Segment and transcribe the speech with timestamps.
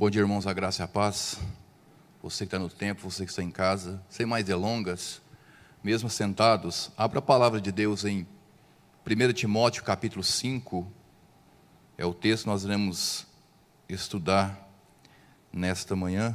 [0.00, 1.38] Bom dia, irmãos, a graça e a paz.
[2.22, 5.20] Você que está no tempo, você que está em casa, sem mais delongas,
[5.84, 8.26] mesmo sentados, abra a palavra de Deus em
[9.06, 10.90] 1 Timóteo capítulo 5.
[11.98, 13.26] É o texto que nós iremos
[13.90, 14.70] estudar
[15.52, 16.34] nesta manhã.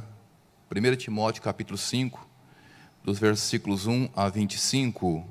[0.70, 2.24] 1 Timóteo capítulo 5,
[3.02, 5.26] dos versículos 1 a 25.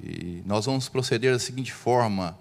[0.00, 2.38] E nós vamos proceder da seguinte forma: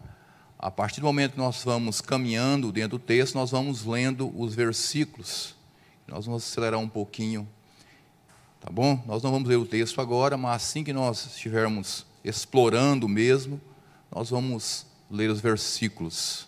[0.63, 4.55] a partir do momento que nós vamos caminhando dentro do texto, nós vamos lendo os
[4.55, 5.57] versículos.
[6.07, 7.45] Nós vamos acelerar um pouquinho,
[8.61, 9.03] tá bom?
[9.05, 13.59] Nós não vamos ler o texto agora, mas assim que nós estivermos explorando mesmo,
[14.09, 16.47] nós vamos ler os versículos.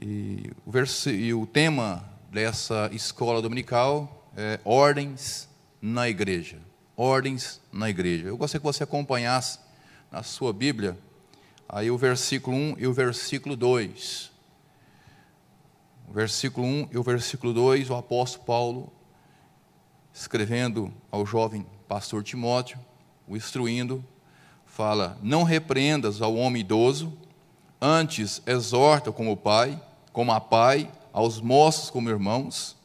[0.00, 1.04] E o, vers...
[1.04, 5.46] e o tema dessa escola dominical é ordens
[5.78, 6.58] na igreja.
[6.96, 8.28] Ordens na igreja.
[8.28, 9.58] Eu gostaria que você acompanhasse
[10.10, 10.96] na sua Bíblia
[11.74, 14.30] Aí o versículo 1 e o versículo 2.
[16.06, 18.92] O versículo 1 e o versículo 2, o apóstolo Paulo,
[20.12, 22.78] escrevendo ao jovem pastor Timóteo,
[23.26, 24.04] o instruindo,
[24.66, 27.10] fala: Não repreendas ao homem idoso,
[27.80, 32.76] antes exorta como pai, como a pai, aos moços como irmãos,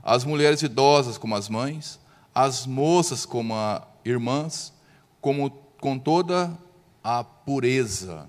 [0.00, 1.98] as mulheres idosas como as mães,
[2.32, 3.52] as moças como
[4.04, 4.72] irmãs,
[5.20, 6.56] como com toda
[7.02, 8.28] a pureza.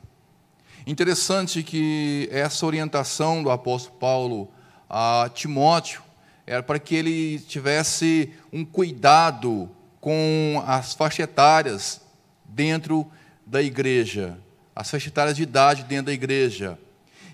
[0.87, 4.49] Interessante que essa orientação do apóstolo Paulo
[4.89, 6.01] a Timóteo
[6.47, 9.69] era para que ele tivesse um cuidado
[10.01, 12.01] com as faixas etárias
[12.43, 13.05] dentro
[13.45, 14.37] da igreja,
[14.75, 16.79] as faixas etárias de idade dentro da igreja.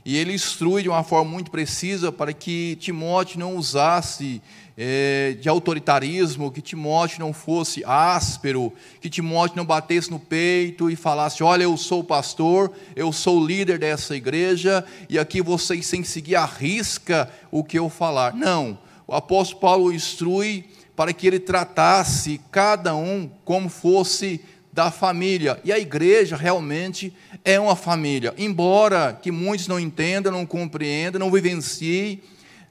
[0.05, 4.39] E ele instrui de uma forma muito precisa para que Timóteo não usasse
[4.77, 10.95] é, de autoritarismo, que Timóteo não fosse áspero, que Timóteo não batesse no peito e
[10.95, 16.07] falasse: Olha, eu sou pastor, eu sou líder dessa igreja, e aqui vocês têm que
[16.07, 18.35] seguir a risca o que eu falar.
[18.35, 24.39] Não, o apóstolo Paulo instrui para que ele tratasse cada um como fosse
[24.75, 25.57] da família.
[25.63, 27.13] E a igreja realmente
[27.45, 28.33] é uma família.
[28.37, 32.21] Embora que muitos não entendam, não compreendam, não vivenciem,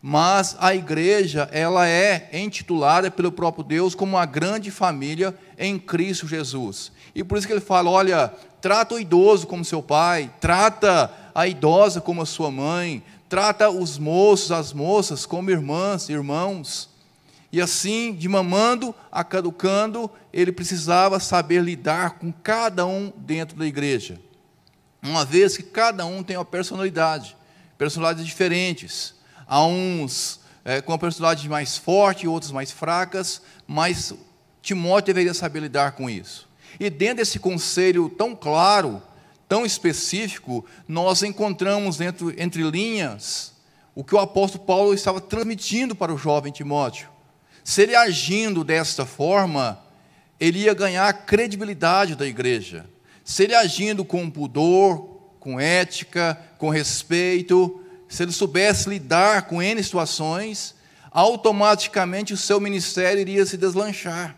[0.02, 6.28] mas a igreja, ela é intitulada pelo próprio Deus como uma grande família em Cristo
[6.28, 6.92] Jesus.
[7.14, 11.48] E por isso que ele fala, olha, trata o idoso como seu pai, trata a
[11.48, 16.93] idosa como a sua mãe, trata os moços, as moças como irmãs, irmãos.
[17.54, 23.64] E assim, de mamando a caducando, ele precisava saber lidar com cada um dentro da
[23.64, 24.20] igreja.
[25.00, 27.36] Uma vez que cada um tem uma personalidade,
[27.78, 29.14] personalidades diferentes.
[29.46, 34.12] Há uns é, com a personalidade mais forte, outros mais fracas, mas
[34.60, 36.48] Timóteo deveria saber lidar com isso.
[36.80, 39.00] E dentro desse conselho tão claro,
[39.48, 43.52] tão específico, nós encontramos dentro, entre linhas
[43.94, 47.13] o que o apóstolo Paulo estava transmitindo para o jovem Timóteo.
[47.64, 49.82] Se ele agindo desta forma,
[50.38, 52.84] ele ia ganhar a credibilidade da igreja.
[53.24, 59.82] Se ele agindo com pudor, com ética, com respeito, se ele soubesse lidar com N
[59.82, 60.74] situações,
[61.10, 64.36] automaticamente o seu ministério iria se deslanchar.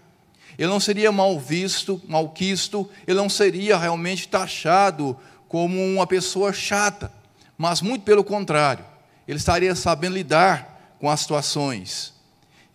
[0.57, 5.17] Ele não seria mal visto, mal quisto, ele não seria realmente taxado
[5.49, 7.13] como uma pessoa chata,
[7.59, 8.85] mas muito pelo contrário,
[9.27, 12.16] ele estaria sabendo lidar com as situações.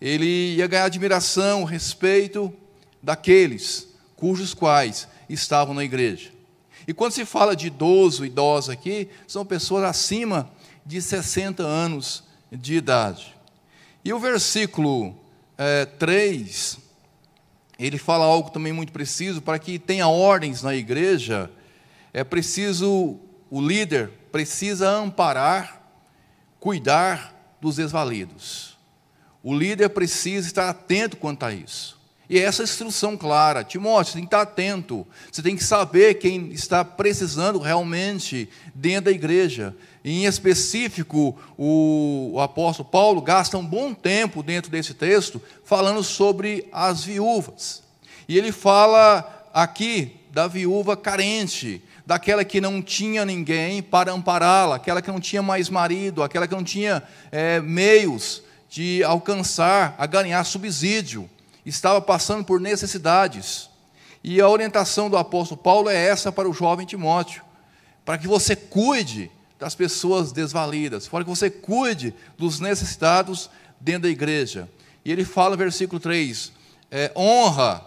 [0.02, 2.52] Ele ia ganhar admiração, respeito
[3.00, 3.86] daqueles
[4.16, 6.32] cujos quais estavam na igreja.
[6.88, 10.50] E quando se fala de idoso, idosa aqui, são pessoas acima
[10.84, 13.32] de 60 anos de idade.
[14.04, 15.16] E o versículo
[15.56, 16.78] é, 3,
[17.78, 21.48] ele fala algo também muito preciso, para que tenha ordens na igreja,
[22.12, 25.80] é preciso, o líder precisa amparar,
[26.58, 28.71] cuidar dos desvalidos.
[29.42, 32.00] O líder precisa estar atento quanto a isso.
[32.30, 36.50] E essa instrução clara, Timóteo, você tem que estar atento, você tem que saber quem
[36.50, 39.76] está precisando realmente dentro da igreja.
[40.02, 46.02] E, em específico, o, o apóstolo Paulo gasta um bom tempo dentro desse texto falando
[46.02, 47.82] sobre as viúvas.
[48.28, 55.02] E ele fala aqui da viúva carente, daquela que não tinha ninguém para ampará-la, aquela
[55.02, 60.42] que não tinha mais marido, aquela que não tinha é, meios de alcançar, a ganhar
[60.44, 61.28] subsídio
[61.64, 63.68] estava passando por necessidades.
[64.24, 67.42] E a orientação do apóstolo Paulo é essa para o jovem Timóteo:
[68.02, 74.08] para que você cuide das pessoas desvalidas, para que você cuide dos necessitados dentro da
[74.08, 74.66] igreja.
[75.04, 76.50] E ele fala versículo 3:
[76.90, 77.84] é, honra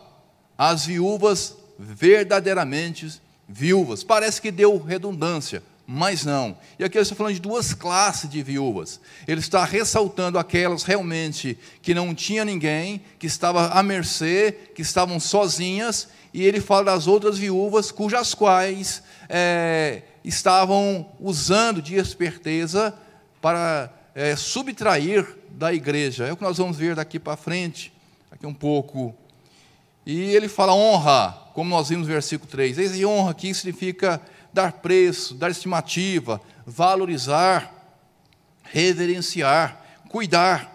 [0.55, 4.03] as viúvas verdadeiramente viúvas.
[4.03, 6.57] Parece que deu redundância, mas não.
[6.79, 8.99] E aqui ele está falando de duas classes de viúvas.
[9.27, 15.19] Ele está ressaltando aquelas realmente que não tinha ninguém, que estava à mercê, que estavam
[15.19, 22.93] sozinhas, e ele fala das outras viúvas cujas quais é, estavam usando de esperteza
[23.41, 26.25] para é, subtrair da igreja.
[26.25, 27.93] É o que nós vamos ver daqui para frente,
[28.31, 29.15] aqui um pouco.
[30.05, 32.77] E ele fala honra, como nós vimos no versículo 3.
[32.77, 34.21] Esse honra aqui significa
[34.55, 37.73] dar preço, dar estimativa, valorizar,
[38.63, 40.73] reverenciar, cuidar.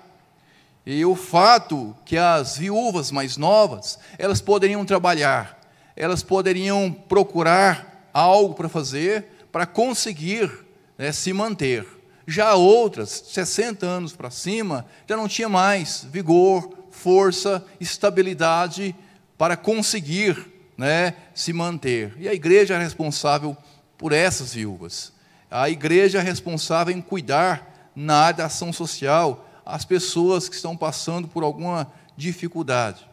[0.85, 5.59] E o fato que as viúvas mais novas, elas poderiam trabalhar,
[5.97, 10.51] elas poderiam procurar algo para fazer, para conseguir
[10.99, 11.87] né, se manter.
[12.27, 18.95] Já outras, 60 anos para cima, já não tinha mais vigor, força, estabilidade
[19.39, 20.50] para conseguir
[20.81, 22.15] né, se manter.
[22.19, 23.55] E a igreja é responsável
[23.99, 25.13] por essas viúvas.
[25.51, 30.75] A igreja é responsável em cuidar na área da ação social as pessoas que estão
[30.75, 33.07] passando por alguma dificuldade.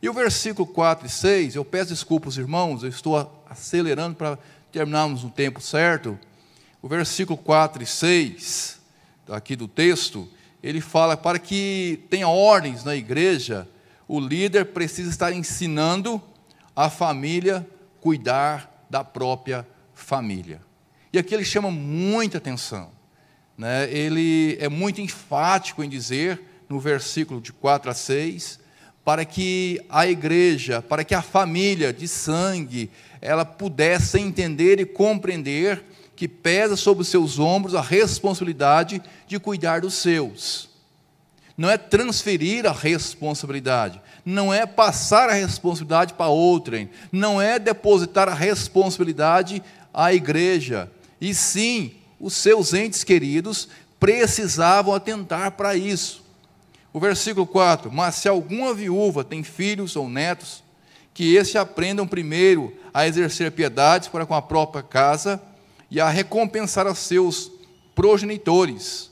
[0.00, 4.38] E o versículo 4 e 6, eu peço desculpas, irmãos, eu estou acelerando para
[4.72, 6.18] terminarmos no tempo certo.
[6.80, 8.80] O versículo 4 e 6,
[9.28, 10.26] aqui do texto,
[10.62, 13.68] ele fala para que tenha ordens na igreja,
[14.08, 16.22] o líder precisa estar ensinando
[16.76, 17.66] a família
[18.00, 20.60] cuidar da própria família.
[21.12, 22.90] E aqui ele chama muita atenção.
[23.56, 23.90] Né?
[23.90, 28.60] Ele é muito enfático em dizer, no versículo de 4 a 6,
[29.02, 32.90] para que a igreja, para que a família de sangue,
[33.20, 35.82] ela pudesse entender e compreender
[36.14, 40.68] que pesa sobre os seus ombros a responsabilidade de cuidar dos seus.
[41.56, 48.28] Não é transferir a responsabilidade, não é passar a responsabilidade para outrem, não é depositar
[48.28, 49.62] a responsabilidade
[49.94, 50.90] à igreja,
[51.20, 53.68] e sim, os seus entes queridos
[54.00, 56.24] precisavam atentar para isso.
[56.92, 60.64] O versículo 4: Mas se alguma viúva tem filhos ou netos,
[61.14, 65.40] que estes aprendam primeiro a exercer piedade para com a própria casa
[65.88, 67.50] e a recompensar aos seus
[67.94, 69.10] progenitores,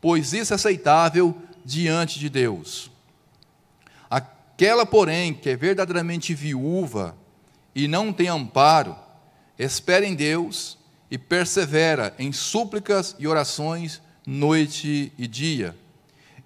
[0.00, 2.91] pois isso é aceitável diante de Deus.
[4.62, 7.16] Aquela, porém, que é verdadeiramente viúva
[7.74, 8.96] e não tem amparo,
[9.58, 10.78] espera em Deus
[11.10, 15.76] e persevera em súplicas e orações noite e dia.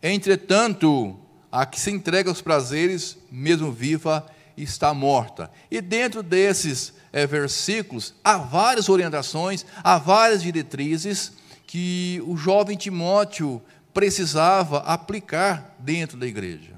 [0.02, 1.14] Entretanto,
[1.52, 4.26] a que se entrega aos prazeres, mesmo viva,
[4.56, 5.50] está morta.
[5.70, 11.34] E dentro desses é, versículos, há várias orientações, há várias diretrizes
[11.66, 13.60] que o jovem Timóteo
[13.92, 16.75] precisava aplicar dentro da igreja.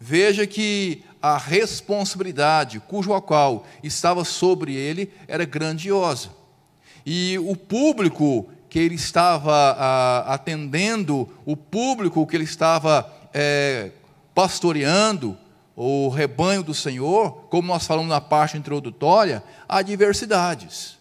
[0.00, 6.30] Veja que a responsabilidade cujo qual estava sobre ele era grandiosa.
[7.04, 13.90] E o público que ele estava a, atendendo, o público que ele estava é,
[14.34, 15.36] pastoreando,
[15.74, 20.98] o rebanho do Senhor, como nós falamos na parte introdutória, há diversidades.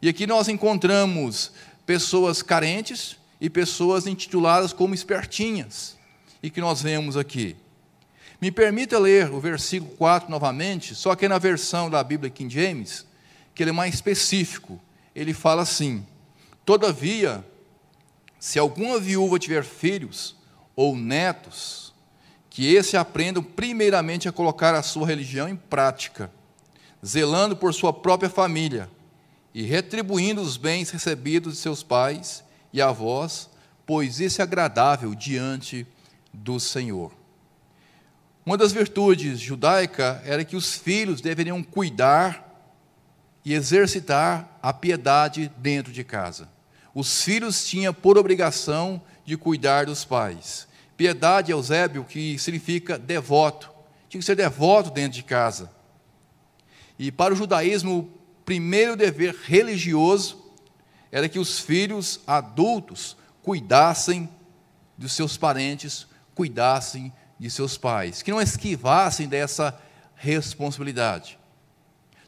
[0.00, 1.52] E aqui nós encontramos
[1.84, 5.98] pessoas carentes, e pessoas intituladas como espertinhas,
[6.40, 7.56] e que nós vemos aqui.
[8.42, 13.06] Me permita ler o versículo 4 novamente, só que na versão da Bíblia King James,
[13.54, 14.80] que ele é mais específico.
[15.14, 16.04] Ele fala assim:
[16.64, 17.46] Todavia,
[18.40, 20.34] se alguma viúva tiver filhos
[20.74, 21.94] ou netos,
[22.50, 26.28] que esse aprendam primeiramente a colocar a sua religião em prática,
[27.06, 28.90] zelando por sua própria família
[29.54, 33.48] e retribuindo os bens recebidos de seus pais e a vós,
[33.86, 35.86] pois isso é agradável diante
[36.34, 37.21] do Senhor.
[38.44, 42.48] Uma das virtudes judaicas era que os filhos deveriam cuidar
[43.44, 46.48] e exercitar a piedade dentro de casa.
[46.92, 50.66] Os filhos tinham por obrigação de cuidar dos pais.
[50.96, 53.70] Piedade, Eusébio, que significa devoto.
[54.08, 55.70] Tinha que ser devoto dentro de casa.
[56.98, 60.52] E para o judaísmo, o primeiro dever religioso
[61.12, 64.28] era que os filhos adultos cuidassem
[64.98, 69.76] dos seus parentes, cuidassem de seus pais, que não esquivassem dessa
[70.14, 71.36] responsabilidade.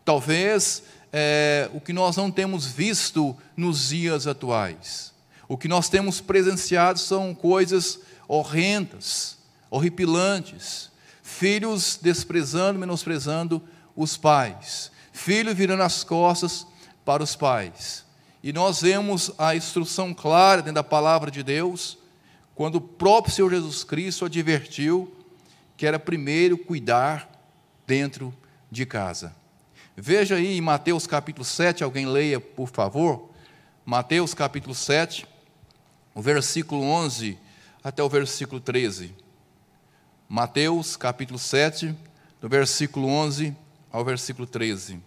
[0.05, 5.15] Talvez é, o que nós não temos visto nos dias atuais,
[5.47, 9.39] o que nós temos presenciado são coisas horrendas,
[9.71, 10.91] horripilantes,
[11.23, 13.63] filhos desprezando, menosprezando
[13.95, 16.67] os pais, filhos virando as costas
[17.05, 18.05] para os pais.
[18.43, 21.99] E nós vemos a instrução clara dentro da palavra de Deus,
[22.55, 25.13] quando o próprio Senhor Jesus Cristo advertiu
[25.77, 27.29] que era primeiro cuidar
[27.87, 28.33] dentro
[28.71, 29.35] de casa.
[29.97, 33.31] Veja aí em Mateus capítulo 7, alguém leia, por favor,
[33.85, 35.27] Mateus capítulo 7,
[36.15, 37.39] o versículo 11
[37.83, 39.15] até o versículo 13.
[40.29, 41.95] Mateus capítulo 7,
[42.41, 43.55] do versículo 11
[43.93, 45.01] ao versículo 13.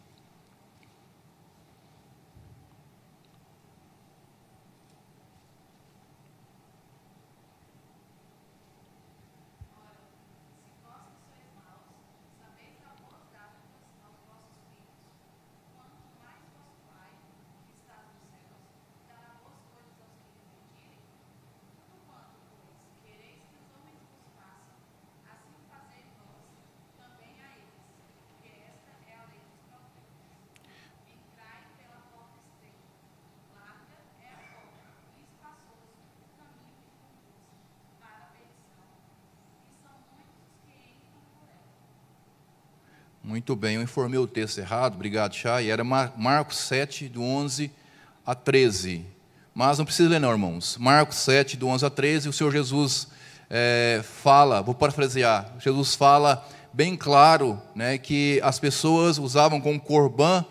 [43.28, 45.70] Muito bem, eu informei o texto errado, obrigado, Chay.
[45.70, 47.70] Era Marcos 7, do 11
[48.26, 49.06] a 13.
[49.54, 50.78] Mas não precisa ler, não, irmãos.
[50.80, 53.10] Marcos 7, do 11 a 13, o Senhor Jesus
[53.50, 56.42] é, fala, vou parafrasear, Jesus fala
[56.72, 60.46] bem claro né, que as pessoas usavam como corbã,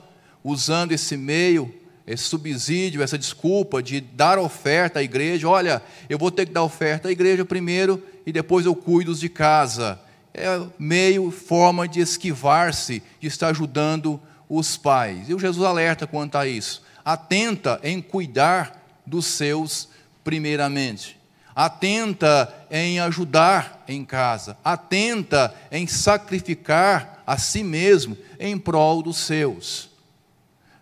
[0.45, 1.75] usando esse meio,
[2.06, 5.49] esse subsídio, essa desculpa de dar oferta à igreja.
[5.49, 5.80] Olha,
[6.11, 9.99] eu vou ter que dar oferta à igreja primeiro e depois eu cuido de casa
[10.37, 15.31] é meio, forma de esquivar-se, de estar ajudando os pais.
[15.31, 16.83] E o Jesus alerta quanto a isso.
[17.02, 19.88] Atenta em cuidar dos seus
[20.23, 21.19] primeiramente.
[21.55, 24.59] Atenta em ajudar em casa.
[24.62, 29.88] Atenta em sacrificar a si mesmo em prol dos seus.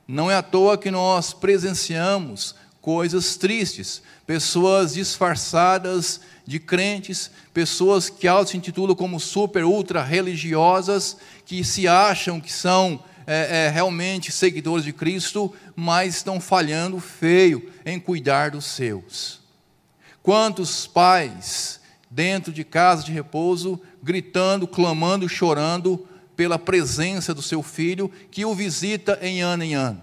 [0.06, 8.26] Não é à toa que nós presenciamos coisas tristes, pessoas disfarçadas de crentes, pessoas que
[8.46, 14.84] se intitulam como super, ultra religiosas, que se acham que são é, é, realmente seguidores
[14.84, 19.40] de Cristo, mas estão falhando feio em cuidar dos seus.
[20.22, 28.10] Quantos pais dentro de casa de repouso, gritando, clamando, chorando pela presença do seu filho
[28.30, 30.02] que o visita em ano em ano.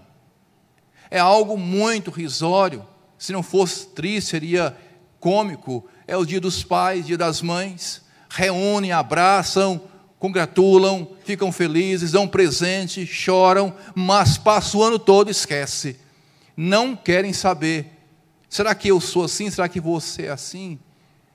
[1.09, 2.85] É algo muito risório,
[3.17, 4.75] se não fosse triste, seria
[5.21, 9.79] cômico é o dia dos pais, dia das mães, reúnem, abraçam,
[10.19, 15.97] congratulam, ficam felizes, dão presente, choram, mas passa o ano todo e esquece.
[16.57, 17.91] Não querem saber.
[18.49, 19.49] Será que eu sou assim?
[19.49, 20.77] Será que você é assim?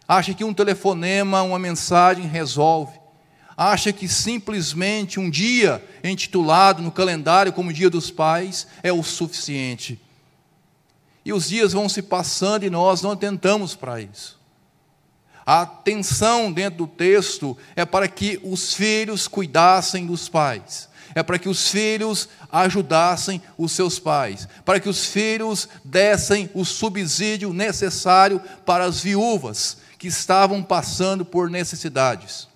[0.06, 2.98] Acha que um telefonema, uma mensagem resolve.
[3.56, 9.98] Acha que simplesmente um dia intitulado no calendário como Dia dos Pais é o suficiente.
[11.26, 14.38] E os dias vão se passando e nós não atentamos para isso.
[15.45, 21.37] A atenção dentro do texto é para que os filhos cuidassem dos pais, é para
[21.37, 28.40] que os filhos ajudassem os seus pais, para que os filhos dessem o subsídio necessário
[28.64, 32.47] para as viúvas que estavam passando por necessidades.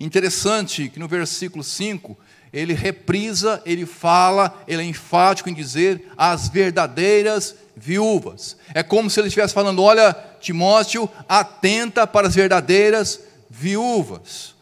[0.00, 2.16] Interessante que no versículo 5
[2.52, 8.56] ele reprisa, ele fala, ele é enfático em dizer as verdadeiras viúvas.
[8.74, 14.54] É como se ele estivesse falando: olha, Timóteo, atenta para as verdadeiras viúvas.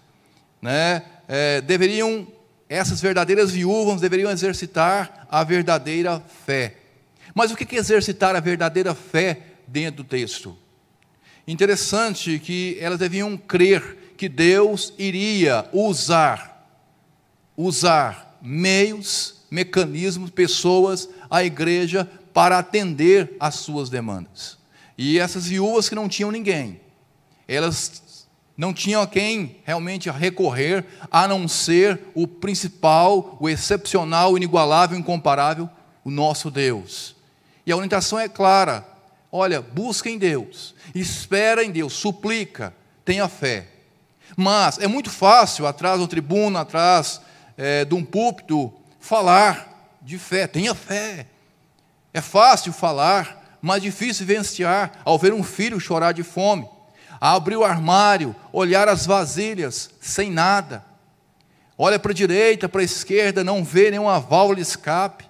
[0.62, 1.02] Né?
[1.26, 2.26] É, deveriam,
[2.68, 6.76] essas verdadeiras viúvas deveriam exercitar a verdadeira fé.
[7.34, 10.56] Mas o que é exercitar a verdadeira fé dentro do texto?
[11.46, 16.49] Interessante que elas deviam crer que Deus iria usar,
[17.64, 24.58] usar meios, mecanismos, pessoas, a igreja para atender às suas demandas.
[24.96, 26.80] E essas viúvas que não tinham ninguém,
[27.46, 28.26] elas
[28.56, 34.96] não tinham a quem realmente recorrer, a não ser o principal, o excepcional, o inigualável,
[34.96, 35.68] o incomparável,
[36.04, 37.16] o nosso Deus.
[37.66, 38.86] E a orientação é clara:
[39.32, 42.74] olha, busca em Deus, espera em Deus, suplica,
[43.04, 43.66] tenha fé.
[44.36, 47.20] Mas é muito fácil, atrás do tribuno, atrás
[47.62, 51.26] é, de um púlpito, falar de fé, tenha fé.
[52.10, 56.66] É fácil falar, mas difícil vivenciar ao ver um filho chorar de fome,
[57.20, 60.82] abrir o armário, olhar as vasilhas sem nada.
[61.76, 65.28] Olha para a direita, para a esquerda, não vê nenhuma válvula de escape.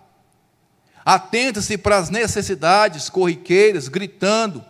[1.05, 4.65] Atenta-se para as necessidades corriqueiras, gritando,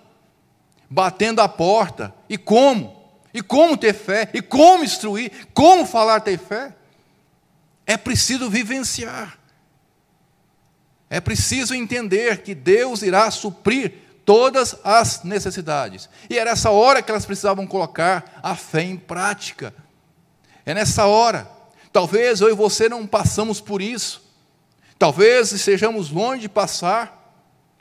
[0.89, 2.15] batendo a porta.
[2.27, 2.99] E como?
[3.35, 4.31] E como ter fé?
[4.33, 5.31] E como instruir?
[5.53, 6.75] Como falar ter fé?
[7.87, 9.39] É preciso vivenciar.
[11.09, 13.95] É preciso entender que Deus irá suprir
[14.25, 16.09] todas as necessidades.
[16.29, 19.75] E era essa hora que elas precisavam colocar a fé em prática.
[20.65, 21.51] É nessa hora.
[21.93, 24.23] Talvez eu e você não passamos por isso.
[24.97, 27.19] Talvez estejamos longe de passar.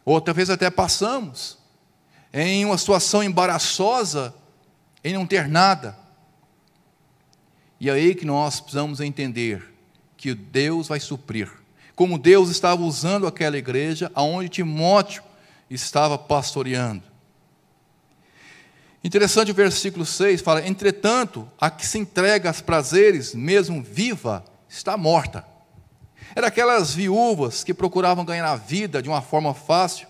[0.04, 1.60] ou talvez até passamos,
[2.34, 4.34] em uma situação embaraçosa,
[5.04, 5.96] em não ter nada.
[7.80, 9.69] E é aí que nós precisamos entender
[10.20, 11.50] que Deus vai suprir.
[11.96, 15.24] Como Deus estava usando aquela igreja aonde Timóteo
[15.70, 17.04] estava pastoreando.
[19.02, 24.98] Interessante o versículo 6 fala: Entretanto, a que se entrega aos prazeres, mesmo viva, está
[24.98, 25.46] morta.
[26.36, 30.06] Era aquelas viúvas que procuravam ganhar a vida de uma forma fácil,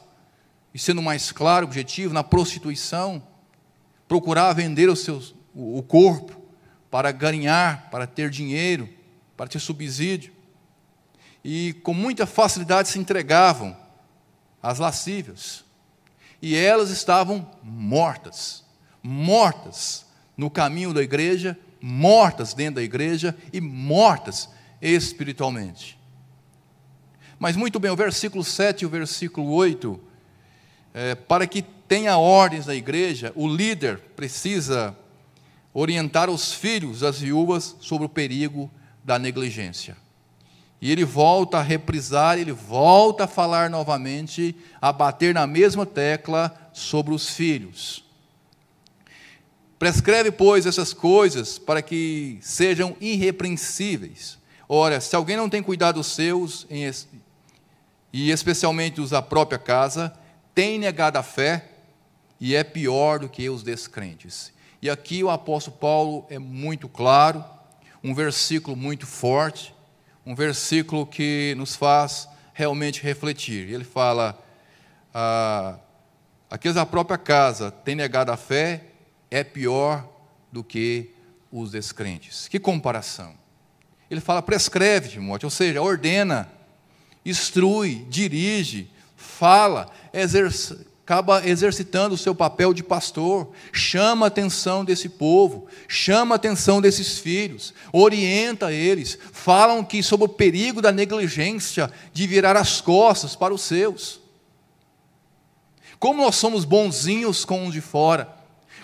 [0.74, 3.22] e sendo mais claro, objetivo, na prostituição,
[4.08, 6.42] procurar vender os seus, o corpo
[6.90, 8.90] para ganhar, para ter dinheiro,
[9.40, 10.34] para ter subsídio.
[11.42, 13.74] E com muita facilidade se entregavam
[14.62, 15.64] às lascívias.
[16.42, 18.66] E elas estavam mortas
[19.02, 20.06] mortas
[20.36, 24.50] no caminho da igreja, mortas dentro da igreja e mortas
[24.82, 25.98] espiritualmente.
[27.40, 29.98] Mas muito bem, o versículo 7 e o versículo 8,
[30.94, 34.94] é, para que tenha ordens na igreja, o líder precisa
[35.74, 38.70] orientar os filhos das viúvas sobre o perigo
[39.10, 39.98] da negligência.
[40.80, 46.56] E ele volta a reprisar, ele volta a falar novamente, a bater na mesma tecla
[46.72, 48.06] sobre os filhos.
[49.80, 54.38] Prescreve, pois, essas coisas para que sejam irrepreensíveis.
[54.68, 56.68] Ora, se alguém não tem cuidado dos seus,
[58.14, 60.14] e especialmente os da própria casa,
[60.54, 61.68] tem negado a fé
[62.40, 64.54] e é pior do que os descrentes.
[64.80, 67.44] E aqui o apóstolo Paulo é muito claro,
[68.04, 69.74] um versículo muito forte,
[70.26, 73.70] um versículo que nos faz realmente refletir.
[73.70, 74.42] Ele fala:
[75.14, 75.78] ah,
[76.50, 78.84] aqueles da própria casa têm negado a fé
[79.32, 80.08] é pior
[80.52, 81.12] do que
[81.52, 82.48] os descrentes.
[82.48, 83.34] Que comparação.
[84.10, 86.50] Ele fala, prescreve, Timóteo, ou seja, ordena,
[87.24, 95.10] instrui, dirige, fala, exerce, acaba exercitando o seu papel de pastor, chama a atenção desse
[95.10, 101.92] povo, chama a atenção desses filhos, orienta eles, falam que sobre o perigo da negligência
[102.14, 104.22] de virar as costas para os seus.
[105.98, 108.32] Como nós somos bonzinhos com os de fora,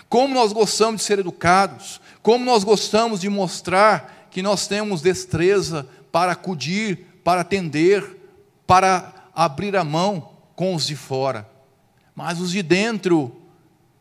[0.08, 5.86] como nós gostamos de ser educados, como nós gostamos de mostrar que nós temos destreza
[6.10, 8.04] para acudir, para atender,
[8.66, 11.54] para abrir a mão com os de fora.
[12.16, 13.40] Mas os de dentro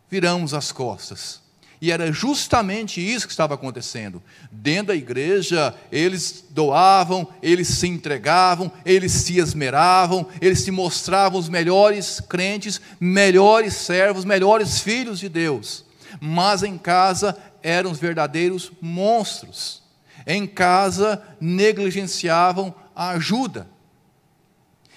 [0.10, 1.40] viramos as costas.
[1.80, 4.24] E era justamente isso que estava acontecendo.
[4.52, 11.50] Dentro da igreja, eles doavam, eles se entregavam, eles se esmeravam, eles se mostravam os
[11.50, 15.86] melhores crentes, melhores servos, melhores filhos de Deus
[16.20, 19.84] mas em casa eram os verdadeiros monstros.
[20.26, 23.68] Em casa negligenciavam a ajuda.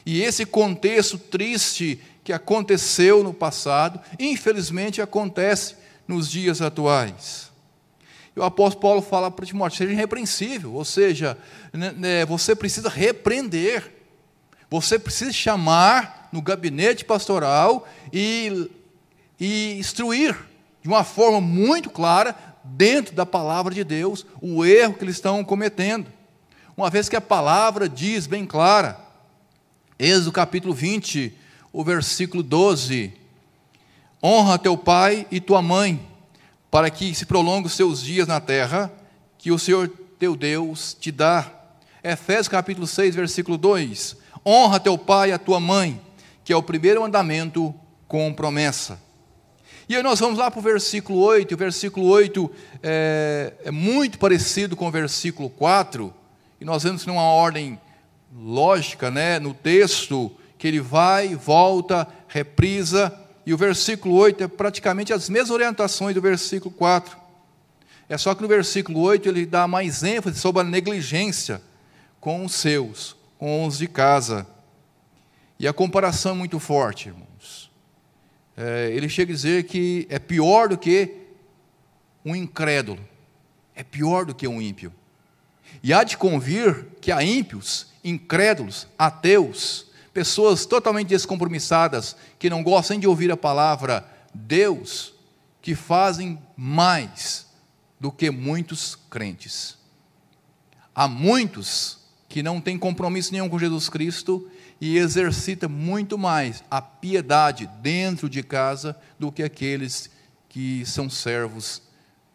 [0.04, 7.50] E esse contexto triste que aconteceu no passado, infelizmente acontece nos dias atuais.
[8.36, 11.38] E o apóstolo Paulo fala para Timóteo: seja irrepreensível, ou seja,
[11.72, 13.90] né, né, você precisa repreender,
[14.68, 18.70] você precisa chamar no gabinete pastoral e,
[19.40, 20.36] e instruir
[20.82, 25.42] de uma forma muito clara, dentro da palavra de Deus, o erro que eles estão
[25.42, 26.12] cometendo.
[26.76, 29.00] Uma vez que a palavra diz bem clara,
[29.98, 31.34] Êxodo capítulo 20,
[31.72, 33.12] o versículo 12:
[34.22, 36.00] Honra teu pai e tua mãe,
[36.70, 38.92] para que se prolongue os seus dias na terra,
[39.38, 41.52] que o Senhor teu Deus te dá.
[42.02, 46.00] Efésios capítulo 6, versículo 2: Honra teu pai e a tua mãe,
[46.44, 47.74] que é o primeiro mandamento
[48.06, 49.00] com promessa.
[49.88, 52.50] E aí nós vamos lá para o versículo 8, e o versículo 8
[52.82, 56.12] é, é muito parecido com o versículo 4,
[56.60, 57.80] e nós vemos numa ordem
[58.36, 63.16] lógica, né, no texto, que ele vai, volta, reprisa,
[63.46, 67.16] e o versículo 8 é praticamente as mesmas orientações do versículo 4.
[68.08, 71.62] É só que no versículo 8 ele dá mais ênfase sobre a negligência
[72.20, 74.46] com os seus, com os de casa.
[75.58, 77.28] E a comparação é muito forte, irmão
[78.58, 81.14] é, ele chega a dizer que é pior do que
[82.24, 82.98] um incrédulo,
[83.72, 84.92] é pior do que um ímpio.
[85.80, 92.98] E há de convir que há ímpios, incrédulos, ateus, pessoas totalmente descompromissadas, que não gostam
[92.98, 95.14] de ouvir a palavra Deus,
[95.60, 97.46] que fazem mais
[98.00, 99.76] do que muitos crentes.
[100.94, 106.80] Há muitos que não têm compromisso nenhum com Jesus Cristo e exercita muito mais a
[106.80, 110.10] piedade dentro de casa do que aqueles
[110.48, 111.82] que são servos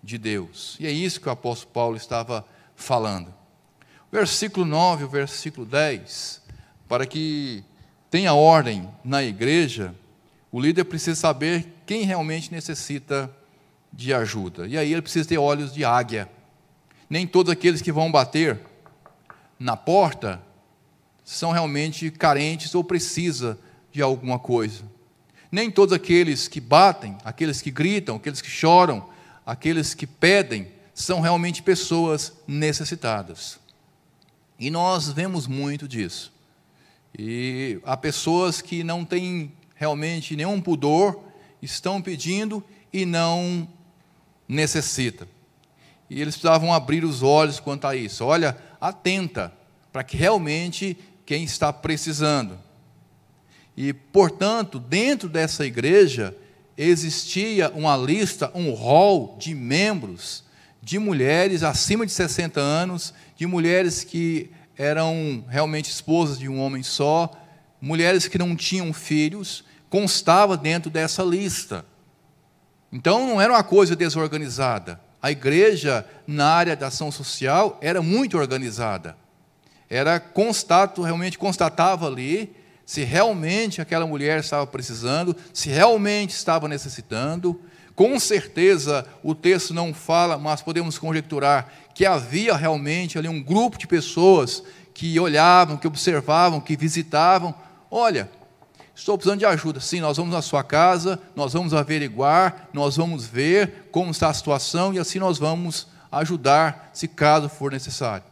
[0.01, 0.75] de Deus.
[0.79, 3.33] E é isso que o apóstolo Paulo estava falando.
[4.12, 6.42] Versículo 9, o versículo 10,
[6.93, 7.63] para que
[8.12, 9.95] tem a ordem na igreja,
[10.51, 13.36] o líder precisa saber quem realmente necessita
[13.91, 14.67] de ajuda.
[14.67, 16.29] E aí ele precisa ter olhos de águia.
[17.10, 18.60] Nem todos aqueles que vão bater
[19.58, 20.39] na porta
[21.23, 23.58] são realmente carentes ou precisa
[23.91, 24.84] de alguma coisa.
[25.51, 29.10] Nem todos aqueles que batem, aqueles que gritam, aqueles que choram,
[29.43, 33.60] aqueles que pedem, são realmente pessoas necessitadas.
[34.60, 36.33] E nós vemos muito disso.
[37.17, 41.23] E há pessoas que não têm realmente nenhum pudor,
[41.62, 43.67] estão pedindo e não
[44.47, 45.28] necessitam.
[46.10, 48.26] E eles precisavam abrir os olhos quanto a isso.
[48.26, 49.54] Olha, atenta
[49.91, 52.58] para que realmente quem está precisando.
[53.76, 56.36] E, portanto, dentro dessa igreja
[56.78, 60.43] existia uma lista, um rol de membros
[60.82, 66.83] de mulheres acima de 60 anos, de mulheres que eram realmente esposas de um homem
[66.83, 67.31] só,
[67.79, 71.86] mulheres que não tinham filhos, constava dentro dessa lista.
[72.91, 74.99] Então não era uma coisa desorganizada.
[75.21, 79.15] A igreja na área da ação social era muito organizada.
[79.89, 82.55] Era constato, realmente constatava ali
[82.86, 87.59] se realmente aquela mulher estava precisando, se realmente estava necessitando.
[87.95, 93.77] Com certeza o texto não fala, mas podemos conjecturar que havia realmente ali um grupo
[93.77, 97.53] de pessoas que olhavam, que observavam, que visitavam.
[97.91, 98.29] Olha,
[98.95, 99.79] estou precisando de ajuda.
[99.79, 104.34] Sim, nós vamos na sua casa, nós vamos averiguar, nós vamos ver como está a
[104.34, 108.23] situação e assim nós vamos ajudar, se caso for necessário.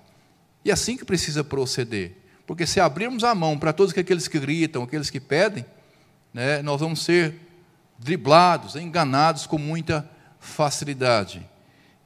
[0.64, 2.18] E é assim que precisa proceder.
[2.46, 5.66] Porque se abrirmos a mão para todos aqueles que gritam, aqueles que pedem,
[6.34, 7.36] né, nós vamos ser
[8.02, 10.10] driblados, enganados com muita
[10.40, 11.48] facilidade.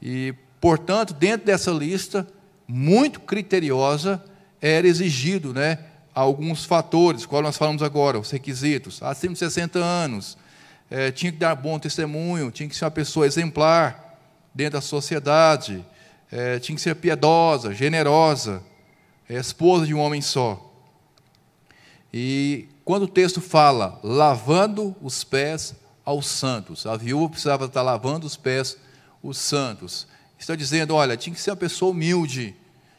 [0.01, 2.27] E, portanto, dentro dessa lista,
[2.67, 4.21] muito criteriosa,
[4.61, 5.79] era exigido né,
[6.13, 9.01] alguns fatores, qual nós falamos agora, os requisitos.
[9.01, 10.37] Acima de 60 anos,
[10.91, 14.19] é, tinha que dar bom testemunho, tinha que ser uma pessoa exemplar
[14.53, 15.85] dentro da sociedade,
[16.31, 18.61] é, tinha que ser piedosa, generosa,
[19.29, 20.61] é, esposa de um homem só.
[22.13, 28.27] E quando o texto fala lavando os pés aos santos, a viúva precisava estar lavando
[28.27, 28.77] os pés
[29.23, 30.07] os santos.
[30.37, 32.55] Está dizendo, olha, tinha que ser uma pessoa humilde,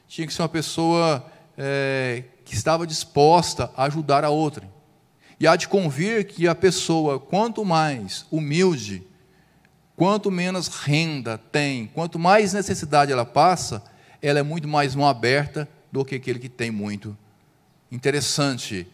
[0.09, 1.25] tinha que ser uma pessoa
[1.57, 4.69] é, que estava disposta a ajudar a outra.
[5.38, 9.07] E há de convir que a pessoa, quanto mais humilde,
[9.95, 13.85] quanto menos renda tem, quanto mais necessidade ela passa,
[14.21, 17.16] ela é muito mais mão aberta do que aquele que tem muito.
[17.92, 18.87] Interessante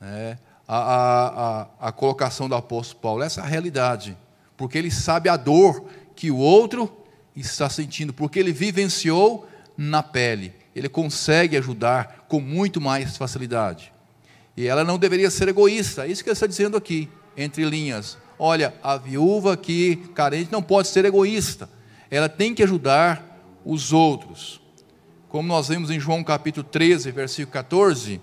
[0.00, 0.38] né?
[0.66, 4.16] A, a, a, colocação do apóstolo Paulo, essa é a realidade,
[4.56, 6.90] porque ele sabe a dor que o outro
[7.36, 13.92] está sentindo, porque ele vivenciou na pele, ele consegue ajudar com muito mais facilidade.
[14.56, 18.16] E ela não deveria ser egoísta, é isso que ele está dizendo aqui, entre linhas.
[18.38, 21.68] Olha, a viúva aqui, carente, não pode ser egoísta,
[22.10, 23.22] ela tem que ajudar
[23.64, 24.60] os outros.
[25.28, 28.20] Como nós vemos em João capítulo 13, versículo 14,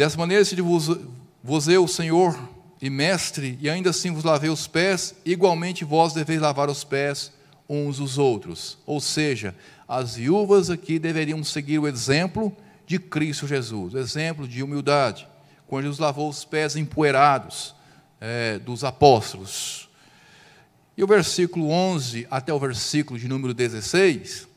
[0.00, 0.98] dessa maneira se vos,
[1.44, 2.34] vos eu, Senhor
[2.80, 7.30] e Mestre, e ainda assim vos lavei os pés, igualmente vós deveis lavar os pés
[7.68, 8.78] uns os outros.
[8.86, 9.54] Ou seja,
[9.86, 12.50] as viúvas aqui deveriam seguir o exemplo
[12.86, 15.28] de Cristo Jesus, exemplo de humildade,
[15.66, 17.74] quando Jesus lavou os pés empoeirados
[18.18, 19.90] é, dos apóstolos.
[20.96, 24.48] E o versículo 11 até o versículo de número 16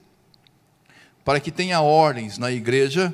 [1.26, 3.14] para que tenha ordens na igreja,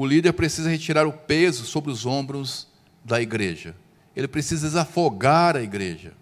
[0.00, 2.68] o líder precisa retirar o peso sobre os ombros
[3.04, 3.74] da igreja.
[4.14, 6.12] Ele precisa desafogar a igreja.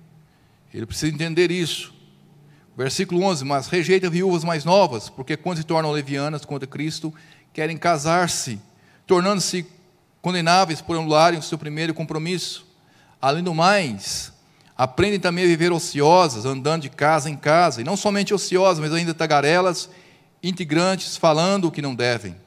[0.73, 1.93] Ele precisa entender isso.
[2.75, 7.12] Versículo 11: Mas rejeita viúvas mais novas, porque quando se tornam levianas contra Cristo,
[7.53, 8.59] querem casar-se,
[9.07, 9.67] tornando-se
[10.23, 12.67] condenáveis por anularem o seu primeiro compromisso.
[13.21, 14.33] Além do mais,
[14.75, 18.95] aprendem também a viver ociosas, andando de casa em casa, e não somente ociosas, mas
[18.95, 19.91] ainda tagarelas
[20.43, 22.46] integrantes falando o que não devem.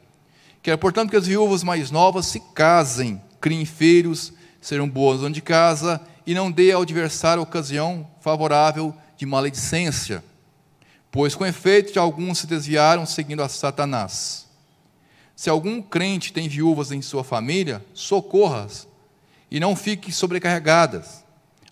[0.61, 5.41] Quer, portanto, que as viúvas mais novas se casem, criem filhos, serão boas donas de
[5.41, 10.23] casa e não dê ao adversário ocasião favorável de maledicência,
[11.11, 14.47] pois com efeito de alguns se desviaram seguindo a Satanás.
[15.35, 18.87] Se algum crente tem viúvas em sua família, socorras
[19.49, 21.23] e não fique sobrecarregadas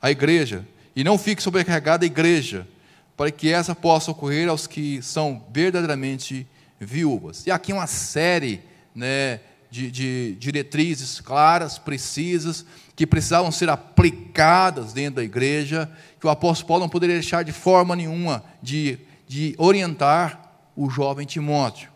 [0.01, 2.67] a igreja, e não fique sobrecarregada a igreja,
[3.15, 6.47] para que essa possa ocorrer aos que são verdadeiramente
[6.79, 7.45] viúvas.
[7.45, 8.63] E aqui uma série
[8.97, 16.29] né, de, de diretrizes claras, precisas, que precisavam ser aplicadas dentro da igreja, que o
[16.31, 21.91] apóstolo Paulo não poderia deixar de forma nenhuma de, de orientar o jovem Timóteo.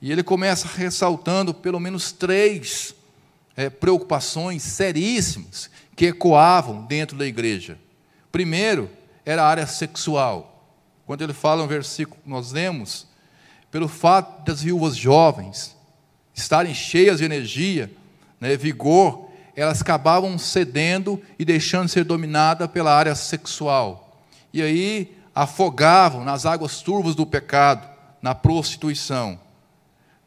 [0.00, 2.94] E ele começa ressaltando pelo menos três
[3.54, 7.78] é, preocupações seríssimas que ecoavam dentro da igreja.
[8.32, 8.90] Primeiro,
[9.26, 10.72] era a área sexual.
[11.04, 13.06] Quando ele fala no versículo que nós lemos,
[13.70, 15.74] pelo fato das viúvas jovens
[16.34, 17.90] estarem cheias de energia,
[18.40, 24.20] né, vigor, elas acabavam cedendo e deixando de ser dominada pela área sexual.
[24.52, 27.88] E aí afogavam nas águas turvas do pecado,
[28.20, 29.38] na prostituição.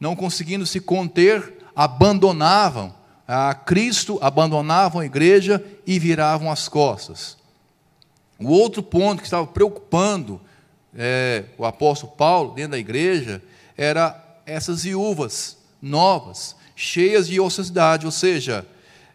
[0.00, 2.94] Não conseguindo se conter, abandonavam
[3.26, 7.36] a Cristo, abandonavam a igreja e viravam as costas.
[8.38, 10.40] O outro ponto que estava preocupando
[10.96, 13.42] é, o apóstolo Paulo dentro da igreja
[13.76, 18.66] era essas viúvas novas, cheias de ociosidade, ou seja,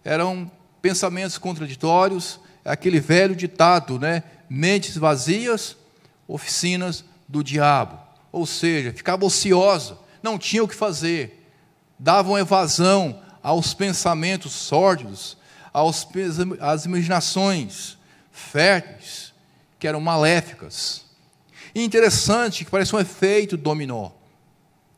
[0.03, 4.23] eram pensamentos contraditórios, aquele velho ditado, né?
[4.49, 5.77] Mentes vazias,
[6.27, 7.97] oficinas do diabo.
[8.31, 11.47] Ou seja, ficava ociosa, não tinha o que fazer,
[11.97, 15.37] davam evasão aos pensamentos sórdidos,
[15.71, 16.07] aos,
[16.59, 17.97] às imaginações
[18.31, 19.33] férteis,
[19.79, 21.05] que eram maléficas.
[21.75, 24.11] E interessante que parece um efeito dominó.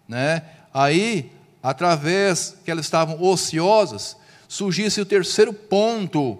[0.07, 0.43] Né?
[0.73, 1.31] Aí,
[1.65, 4.15] através que elas estavam ociosas,
[4.47, 6.37] surgisse o terceiro ponto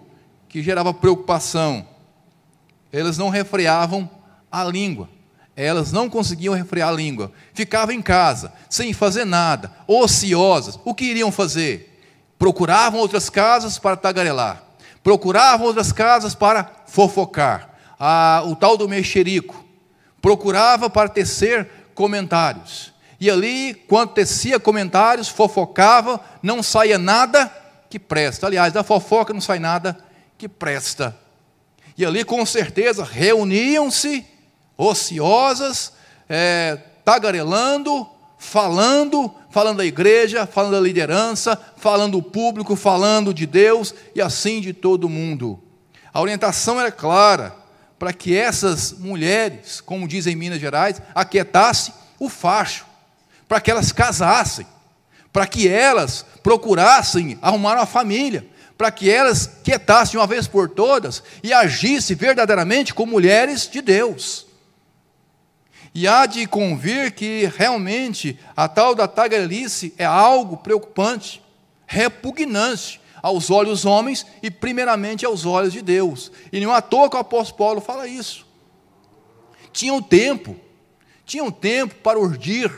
[0.48, 1.84] que gerava preocupação.
[2.92, 4.08] Elas não refreavam
[4.52, 5.08] a língua.
[5.56, 7.32] Elas não conseguiam refrear a língua.
[7.52, 10.78] Ficavam em casa, sem fazer nada, ociosas.
[10.84, 12.00] O que iriam fazer?
[12.38, 14.62] Procuravam outras casas para tagarelar,
[15.02, 17.74] procuravam outras casas para fofocar.
[17.98, 19.64] Ah, o tal do mexerico
[20.22, 22.94] procurava para tecer comentários.
[23.18, 27.50] E ali, quando tecia comentários, fofocava, não saía nada
[27.88, 28.46] que presta.
[28.46, 29.96] Aliás, da fofoca não sai nada
[30.36, 31.16] que presta.
[31.96, 34.26] E ali, com certeza, reuniam-se
[34.76, 35.92] ociosas,
[36.28, 38.06] é, tagarelando,
[38.38, 44.60] falando, falando da igreja, falando da liderança, falando do público, falando de Deus e assim
[44.60, 45.62] de todo mundo.
[46.12, 47.54] A orientação era clara
[47.98, 52.85] para que essas mulheres, como dizem em Minas Gerais, aquietassem o facho,
[53.48, 54.66] para que elas casassem,
[55.32, 61.22] para que elas procurassem arrumar uma família, para que elas quietassem uma vez por todas
[61.42, 64.46] e agissem verdadeiramente como mulheres de Deus.
[65.94, 71.42] E há de convir que realmente a tal da tagarelice é algo preocupante,
[71.86, 76.30] repugnante aos olhos dos homens e primeiramente aos olhos de Deus.
[76.52, 78.46] E não à toa que o apóstolo Paulo fala isso.
[79.72, 80.54] Tinham tempo,
[81.24, 82.70] tinham tempo para urdir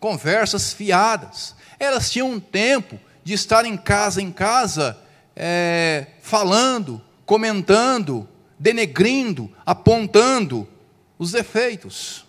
[0.00, 1.54] conversas fiadas.
[1.78, 4.98] Elas tinham tempo de estar em casa em casa,
[5.36, 10.66] é, falando, comentando, denegrindo, apontando
[11.18, 12.26] os defeitos.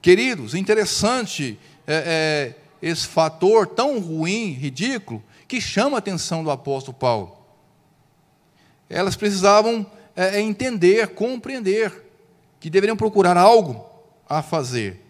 [0.00, 6.96] Queridos, interessante é, é, esse fator tão ruim, ridículo, que chama a atenção do apóstolo
[6.96, 7.38] Paulo.
[8.88, 12.04] Elas precisavam é, é entender, compreender,
[12.60, 13.84] que deveriam procurar algo
[14.28, 15.03] a fazer.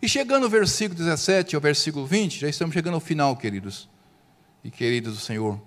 [0.00, 3.88] E chegando ao versículo 17 ao versículo 20, já estamos chegando ao final, queridos
[4.62, 5.58] e queridos do Senhor.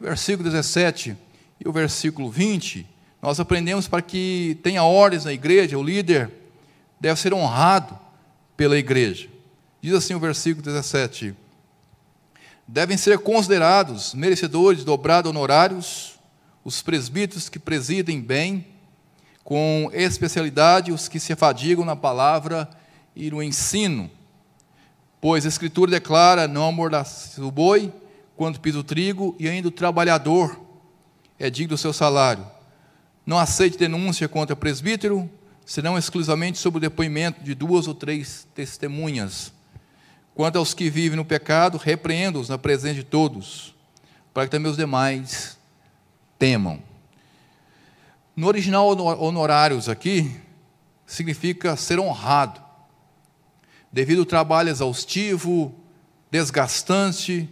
[0.00, 1.16] Versículo 17
[1.58, 2.86] e o versículo 20,
[3.20, 6.30] nós aprendemos para que tenha ordens na igreja, o líder
[7.00, 7.98] deve ser honrado
[8.56, 9.28] pela igreja.
[9.80, 11.34] Diz assim o versículo 17:
[12.66, 16.18] Devem ser considerados merecedores dobrado honorários
[16.64, 18.64] os presbíteros que presidem bem,
[19.42, 22.68] com especialidade os que se afadigam na palavra
[23.14, 24.10] e no ensino.
[25.20, 27.92] Pois a Escritura declara: não amordace o boi
[28.36, 30.60] quando pisa o trigo, e ainda o trabalhador
[31.38, 32.46] é digno do seu salário.
[33.24, 35.30] Não aceite denúncia contra o presbítero,
[35.64, 39.52] senão exclusivamente sob o depoimento de duas ou três testemunhas.
[40.34, 43.74] Quanto aos que vivem no pecado, repreenda-os na presença de todos,
[44.32, 45.58] para que também os demais
[46.38, 46.82] temam.
[48.34, 50.34] No original, honorários aqui,
[51.06, 52.61] significa ser honrado,
[53.92, 55.74] devido ao trabalho exaustivo,
[56.30, 57.48] desgastante,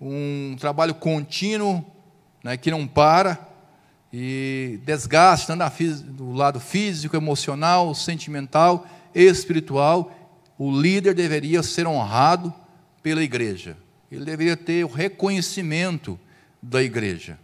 [0.00, 1.84] um trabalho contínuo,
[2.42, 3.46] né, que não para,
[4.12, 5.62] e desgaste tanto
[6.04, 10.12] do lado físico, emocional, sentimental, espiritual,
[10.58, 12.52] o líder deveria ser honrado
[13.02, 13.76] pela igreja.
[14.10, 16.18] Ele deveria ter o reconhecimento
[16.62, 17.38] da igreja.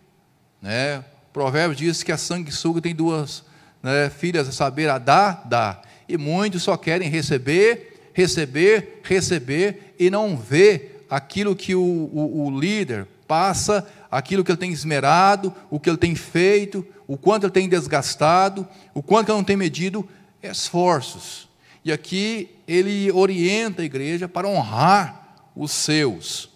[0.61, 0.99] Né?
[0.99, 3.45] O provérbio diz que a sanguessuga tem duas
[3.83, 5.83] né, filhas a saber a dar, dá.
[6.09, 12.61] E muitos só querem receber, receber, receber e não ver aquilo que o, o, o
[12.61, 17.53] líder passa aquilo que ele tem esmerado, o que ele tem feito, o quanto ele
[17.53, 20.07] tem desgastado, o quanto ele não tem medido
[20.42, 21.48] esforços.
[21.85, 26.51] E aqui ele orienta a igreja para honrar os seus.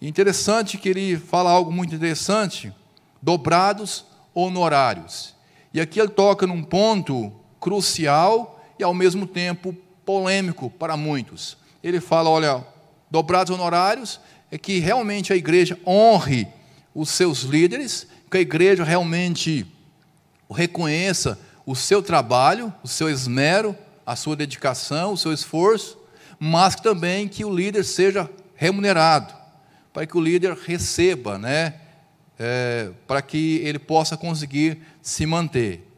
[0.00, 2.72] Interessante que ele fala algo muito interessante:
[3.20, 5.34] dobrados honorários.
[5.72, 11.56] E aqui ele toca num ponto crucial e ao mesmo tempo polêmico para muitos.
[11.82, 12.64] Ele fala: olha,
[13.10, 16.46] dobrados honorários é que realmente a igreja honre
[16.94, 19.66] os seus líderes, que a igreja realmente
[20.50, 25.98] reconheça o seu trabalho, o seu esmero, a sua dedicação, o seu esforço,
[26.38, 29.34] mas também que o líder seja remunerado,
[29.92, 31.74] para que o líder receba, né,
[32.38, 35.88] é, para que ele possa conseguir se manter.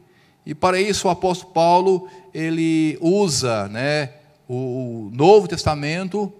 [0.45, 4.11] E para isso o apóstolo Paulo ele usa, né,
[4.47, 6.31] o Novo Testamento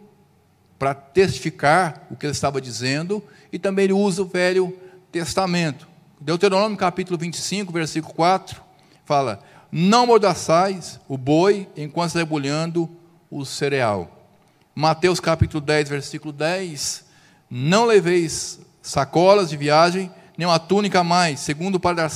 [0.78, 4.78] para testificar o que ele estava dizendo e também ele usa o Velho
[5.12, 5.88] Testamento.
[6.22, 8.62] Deuteronômio capítulo 25, versículo 4,
[9.06, 9.40] fala:
[9.72, 12.88] Não mordaçais o boi enquanto está debulhando
[13.32, 14.24] o cereal.
[14.76, 17.06] Mateus capítulo 10, versículo 10:
[17.50, 22.12] Não leveis sacolas de viagem, nem uma túnica mais, segundo para dar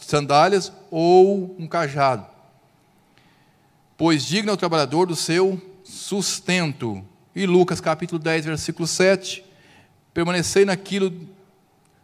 [0.00, 2.31] sandálias ou um cajado.
[4.04, 7.04] Pois digno é o trabalhador do seu sustento.
[7.36, 9.44] E Lucas capítulo 10, versículo 7:
[10.12, 11.12] Permanecei naquilo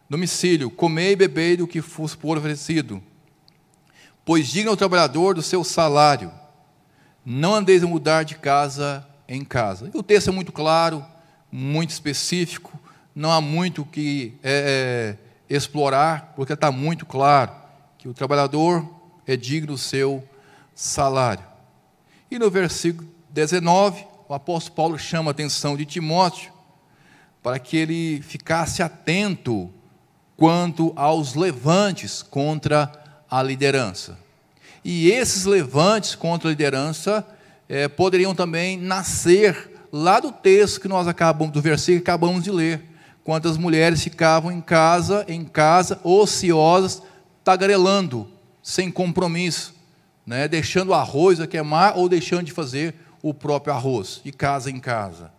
[0.09, 3.03] domicílio, comei e bebei do que fosse por oferecido.
[4.23, 6.31] Pois digno é o trabalhador do seu salário.
[7.25, 9.91] Não andeis a mudar de casa em casa.
[9.93, 11.05] E o texto é muito claro,
[11.51, 12.79] muito específico,
[13.13, 15.17] não há muito que é,
[15.49, 17.51] é, explorar, porque está muito claro
[17.97, 18.89] que o trabalhador
[19.27, 20.23] é digno do seu
[20.73, 21.48] salário.
[22.31, 26.51] E no versículo 19, o apóstolo Paulo chama a atenção de Timóteo
[27.41, 29.71] para que ele ficasse atento
[30.37, 32.91] quanto aos levantes contra
[33.29, 34.17] a liderança.
[34.83, 37.25] E esses levantes contra a liderança
[37.67, 42.51] é, poderiam também nascer lá do texto que nós acabamos, do versículo que acabamos de
[42.51, 42.83] ler,
[43.23, 47.01] quantas mulheres ficavam em casa, em casa, ociosas,
[47.43, 48.27] tagarelando,
[48.61, 49.73] sem compromisso,
[50.29, 54.69] né, deixando o arroz a queimar ou deixando de fazer o próprio arroz, de casa
[54.69, 55.31] em casa.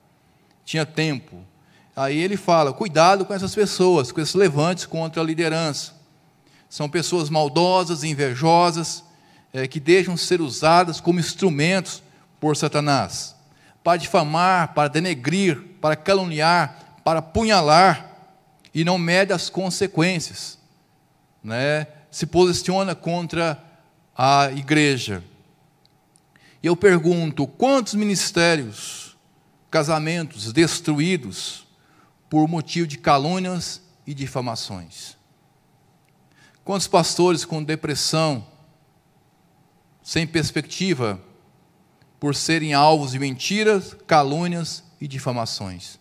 [0.64, 1.36] Tinha tempo.
[1.94, 5.92] Aí ele fala: cuidado com essas pessoas, com esses levantes contra a liderança.
[6.68, 9.04] São pessoas maldosas, invejosas,
[9.52, 12.02] é, que deixam ser usadas como instrumentos
[12.40, 13.36] por Satanás
[13.84, 18.10] para difamar, para denegrir, para caluniar, para punhalar
[18.74, 20.58] e não mede as consequências,
[21.44, 21.86] né?
[22.10, 23.69] Se posiciona contra
[24.22, 25.24] a igreja.
[26.62, 29.16] E eu pergunto: quantos ministérios,
[29.70, 31.66] casamentos destruídos
[32.28, 35.16] por motivo de calúnias e difamações?
[36.62, 38.46] Quantos pastores com depressão,
[40.02, 41.18] sem perspectiva,
[42.20, 45.98] por serem alvos de mentiras, calúnias e difamações?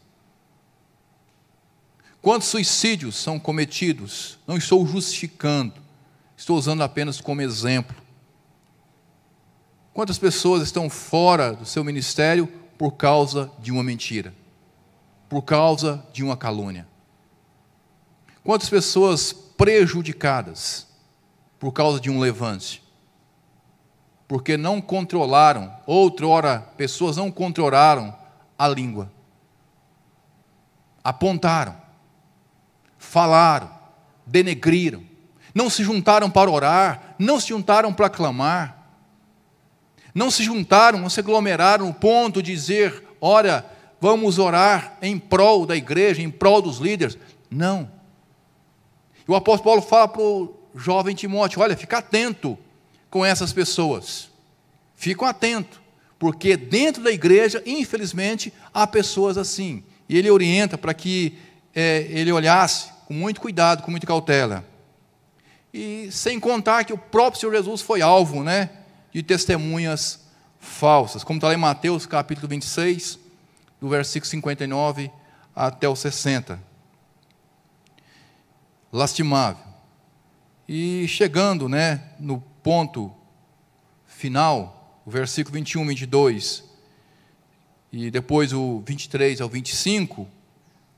[2.21, 4.37] Quantos suicídios são cometidos?
[4.45, 5.75] Não estou justificando,
[6.35, 7.98] estou usando apenas como exemplo.
[9.99, 14.33] Quantas pessoas estão fora do seu ministério por causa de uma mentira?
[15.27, 16.87] Por causa de uma calúnia?
[18.41, 20.87] Quantas pessoas prejudicadas
[21.59, 22.81] por causa de um levante?
[24.25, 28.15] Porque não controlaram, outrora, pessoas não controlaram
[28.57, 29.11] a língua.
[31.03, 31.75] Apontaram,
[32.97, 33.69] falaram,
[34.25, 35.03] denegriram,
[35.53, 38.78] não se juntaram para orar, não se juntaram para clamar,
[40.13, 43.65] não se juntaram, não se aglomeraram no ponto de dizer: ora,
[43.99, 47.17] vamos orar em prol da igreja, em prol dos líderes.
[47.49, 47.91] Não.
[49.27, 52.57] O apóstolo Paulo fala para o jovem Timóteo: olha, fica atento
[53.09, 54.29] com essas pessoas.
[54.95, 55.79] Ficam atentos,
[56.17, 59.83] porque dentro da igreja, infelizmente, há pessoas assim.
[60.07, 61.37] E ele orienta para que
[61.73, 64.65] é, ele olhasse com muito cuidado, com muita cautela.
[65.73, 68.69] E sem contar que o próprio Senhor Jesus foi alvo, né?
[69.11, 70.27] De testemunhas
[70.59, 73.19] falsas, como está lá em Mateus capítulo 26,
[73.79, 75.11] do versículo 59
[75.55, 76.61] até o 60.
[78.91, 79.63] Lastimável.
[80.67, 83.11] E chegando né, no ponto
[84.05, 86.63] final, o versículo 21, 22,
[87.91, 90.27] e depois o 23 ao 25,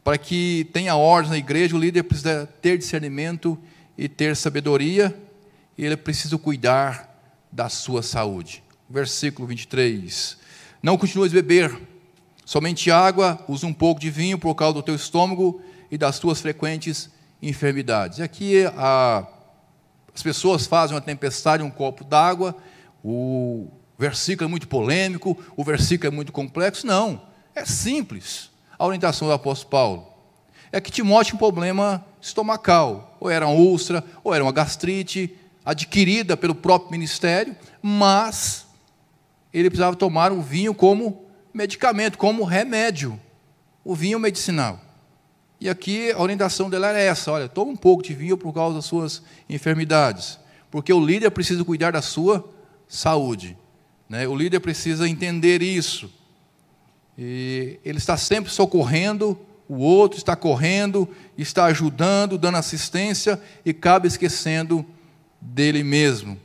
[0.04, 3.58] para que tenha ordem na igreja, o líder precisa ter discernimento
[3.98, 5.16] e ter sabedoria,
[5.78, 7.11] e ele precisa cuidar
[7.52, 8.64] da sua saúde.
[8.90, 10.38] Versículo 23.
[10.82, 11.78] Não continues beber
[12.46, 16.42] somente água, usa um pouco de vinho por causa do teu estômago e das tuas
[16.42, 17.10] frequentes
[17.42, 18.20] enfermidades.
[18.20, 19.28] E aqui a,
[20.14, 22.56] as pessoas fazem uma tempestade, um copo d'água,
[23.04, 26.86] o versículo é muito polêmico, o versículo é muito complexo.
[26.86, 27.22] Não,
[27.56, 30.08] é simples a orientação do apóstolo Paulo.
[30.72, 35.36] é que Timóteo tinha um problema estomacal, ou era uma úlcera, ou era uma gastrite
[35.64, 38.66] adquirida pelo próprio ministério, mas
[39.54, 43.20] ele precisava tomar o vinho como medicamento, como remédio,
[43.84, 44.80] o vinho medicinal.
[45.60, 48.76] E aqui a orientação dela era essa: olha, toma um pouco de vinho por causa
[48.76, 50.40] das suas enfermidades,
[50.72, 52.50] porque o líder precisa cuidar da sua
[52.88, 53.58] saúde.
[54.10, 54.28] Né?
[54.28, 56.12] O líder precisa entender isso.
[57.18, 59.38] E ele está sempre socorrendo,
[59.70, 61.08] o outro está correndo,
[61.38, 64.86] está ajudando, dando assistência e acaba esquecendo
[65.42, 66.40] dele mesmo.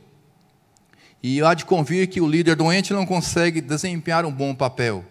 [1.21, 5.05] E há de convir que o líder doente não consegue desempenhar um bom papel,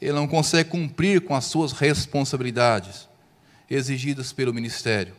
[0.00, 3.08] ele não consegue cumprir com as suas responsabilidades
[3.68, 5.14] exigidas pelo ministério.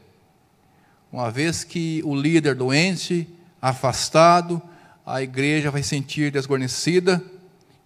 [1.12, 3.28] Uma vez que o líder doente,
[3.62, 4.62] afastado,
[5.05, 7.24] a igreja vai sentir desguarnecida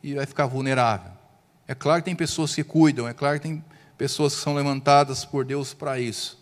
[0.01, 1.11] e vai ficar vulnerável.
[1.67, 3.63] É claro que tem pessoas que cuidam, é claro que tem
[3.97, 6.39] pessoas que são levantadas por Deus para isso.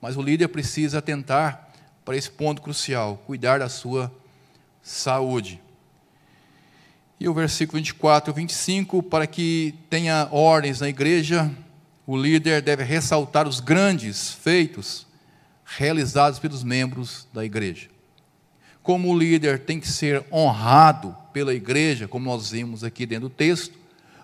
[0.00, 1.67] Mas o líder precisa atentar
[2.08, 4.10] para esse ponto crucial, cuidar da sua
[4.82, 5.60] saúde.
[7.20, 11.54] E o versículo 24 e 25, para que tenha ordens na igreja,
[12.06, 15.06] o líder deve ressaltar os grandes feitos
[15.66, 17.90] realizados pelos membros da igreja.
[18.82, 23.34] Como o líder tem que ser honrado pela igreja, como nós vimos aqui dentro do
[23.34, 23.78] texto,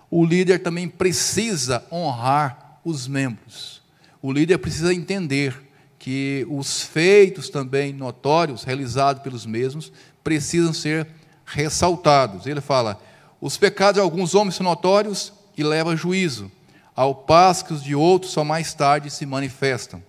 [0.09, 3.83] o líder também precisa honrar os membros.
[4.23, 5.64] O líder precisa entender
[6.05, 9.91] que os feitos também notórios realizados pelos mesmos
[10.23, 11.07] precisam ser
[11.43, 12.45] ressaltados.
[12.45, 13.01] Ele fala:
[13.41, 16.51] os pecados de alguns homens são notórios e levam a juízo,
[16.95, 19.99] ao passo que os de outros só mais tarde se manifestam.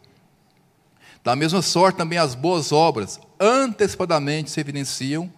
[1.25, 5.33] Da mesma sorte, também as boas obras antecipadamente se evidenciam,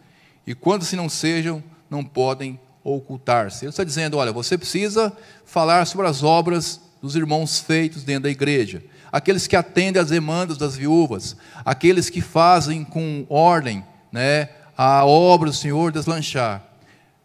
[0.44, 3.64] e quando se não sejam, não podem ocultar-se.
[3.64, 8.30] Ele está dizendo: olha, você precisa falar sobre as obras dos irmãos feitos dentro da
[8.30, 15.04] igreja, aqueles que atendem às demandas das viúvas, aqueles que fazem com ordem, né, a
[15.04, 16.62] obra do Senhor deslanchar.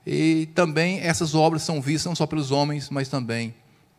[0.06, 3.54] E também essas obras são vistas não só pelos homens, mas também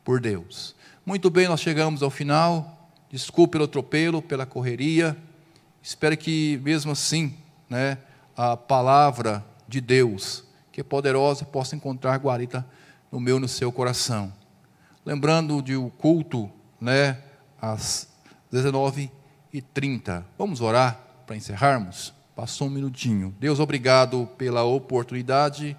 [0.05, 0.75] por Deus.
[1.07, 2.91] Muito bem, nós chegamos ao final.
[3.11, 5.17] Desculpe pelo atropelo, pela correria.
[5.83, 7.35] Espero que, mesmo assim,
[7.71, 7.99] né,
[8.37, 12.67] a palavra de Deus, que é poderosa, possa encontrar guarita
[13.11, 14.33] no meu e no seu coração.
[15.07, 17.19] Lembrando de o culto, né,
[17.65, 18.09] às
[18.53, 20.25] 19h30.
[20.39, 22.13] Vamos orar para encerrarmos?
[22.37, 23.35] Passou um minutinho.
[23.39, 25.77] Deus, obrigado pela oportunidade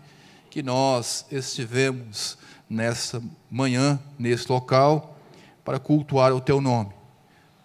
[0.49, 2.38] que nós estivemos
[2.69, 3.21] nessa
[3.51, 5.19] manhã, nesse local,
[5.63, 6.91] para cultuar o teu nome.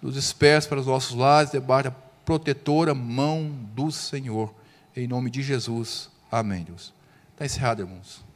[0.02, 4.52] Nos dispersa para os nossos lares, debaixo da protetora mão do Senhor.
[4.94, 6.10] Em nome de Jesus.
[6.30, 6.92] Amém, Deus.
[7.32, 8.29] Está encerrado, irmãos.